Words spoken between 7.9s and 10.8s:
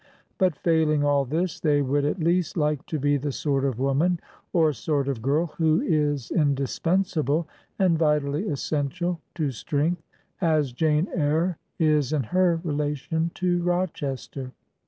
vitally essential to strength, as